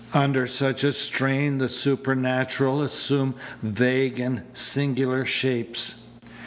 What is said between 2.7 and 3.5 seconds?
assumed